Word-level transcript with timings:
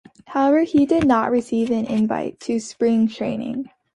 However, 0.25 0.61
he 0.63 0.87
did 0.87 1.05
not 1.05 1.29
receive 1.29 1.69
an 1.69 1.85
invite 1.85 2.39
to 2.39 2.59
spring 2.59 3.07
training. 3.07 3.69